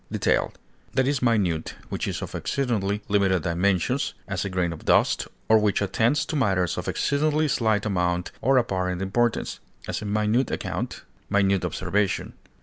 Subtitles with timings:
[0.11, 0.57] detailed,
[0.95, 5.59] That is minute which is of exceedingly limited dimensions, as a grain of dust, or
[5.59, 11.03] which attends to matters of exceedingly slight amount or apparent importance; as, a minute account;
[11.29, 12.33] minute observation.